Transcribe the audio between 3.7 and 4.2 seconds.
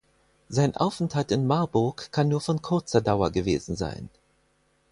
sein.